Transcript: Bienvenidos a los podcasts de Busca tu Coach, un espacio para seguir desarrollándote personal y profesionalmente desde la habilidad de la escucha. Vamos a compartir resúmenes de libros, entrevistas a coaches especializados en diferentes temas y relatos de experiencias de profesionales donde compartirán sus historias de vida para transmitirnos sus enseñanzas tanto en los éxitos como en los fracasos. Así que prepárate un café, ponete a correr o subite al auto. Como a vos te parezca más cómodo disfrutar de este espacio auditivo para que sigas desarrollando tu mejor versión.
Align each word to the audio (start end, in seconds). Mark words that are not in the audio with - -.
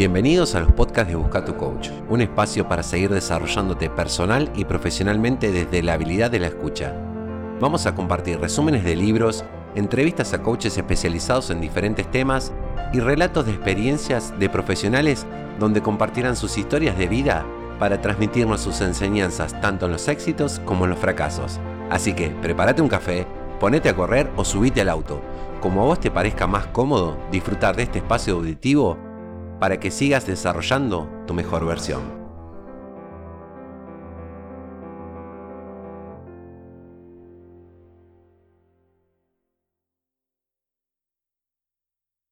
Bienvenidos 0.00 0.54
a 0.54 0.60
los 0.60 0.72
podcasts 0.72 1.10
de 1.10 1.16
Busca 1.16 1.44
tu 1.44 1.58
Coach, 1.58 1.90
un 2.08 2.22
espacio 2.22 2.66
para 2.66 2.82
seguir 2.82 3.10
desarrollándote 3.10 3.90
personal 3.90 4.50
y 4.56 4.64
profesionalmente 4.64 5.52
desde 5.52 5.82
la 5.82 5.92
habilidad 5.92 6.30
de 6.30 6.38
la 6.38 6.46
escucha. 6.46 6.94
Vamos 7.60 7.84
a 7.84 7.94
compartir 7.94 8.40
resúmenes 8.40 8.82
de 8.82 8.96
libros, 8.96 9.44
entrevistas 9.74 10.32
a 10.32 10.42
coaches 10.42 10.78
especializados 10.78 11.50
en 11.50 11.60
diferentes 11.60 12.10
temas 12.10 12.50
y 12.94 13.00
relatos 13.00 13.44
de 13.44 13.52
experiencias 13.52 14.32
de 14.38 14.48
profesionales 14.48 15.26
donde 15.58 15.82
compartirán 15.82 16.34
sus 16.34 16.56
historias 16.56 16.96
de 16.96 17.06
vida 17.06 17.44
para 17.78 18.00
transmitirnos 18.00 18.62
sus 18.62 18.80
enseñanzas 18.80 19.60
tanto 19.60 19.84
en 19.84 19.92
los 19.92 20.08
éxitos 20.08 20.62
como 20.64 20.84
en 20.84 20.92
los 20.92 20.98
fracasos. 20.98 21.60
Así 21.90 22.14
que 22.14 22.30
prepárate 22.30 22.80
un 22.80 22.88
café, 22.88 23.26
ponete 23.60 23.90
a 23.90 23.96
correr 23.96 24.30
o 24.36 24.46
subite 24.46 24.80
al 24.80 24.88
auto. 24.88 25.20
Como 25.60 25.82
a 25.82 25.84
vos 25.84 26.00
te 26.00 26.10
parezca 26.10 26.46
más 26.46 26.68
cómodo 26.68 27.18
disfrutar 27.30 27.76
de 27.76 27.82
este 27.82 27.98
espacio 27.98 28.36
auditivo 28.36 29.09
para 29.60 29.78
que 29.78 29.90
sigas 29.90 30.26
desarrollando 30.26 31.08
tu 31.26 31.34
mejor 31.34 31.64
versión. 31.66 32.19